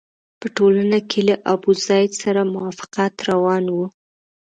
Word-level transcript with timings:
په 0.39 0.47
ټولنه 0.57 0.99
کې 1.09 1.19
له 1.29 1.35
ابوزید 1.53 2.11
سره 2.23 2.41
موافقت 2.53 3.13
روان 3.29 3.63
وو. 3.75 3.85